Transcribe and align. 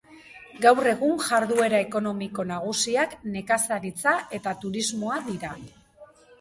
Gaur 0.61 0.87
egun 0.91 1.19
jarduera 1.25 1.81
ekonomiko 1.85 2.47
nagusiak 2.53 3.15
nekazaritza 3.37 4.17
eta 4.41 4.57
turismoa 4.67 5.23
dira. 5.33 5.57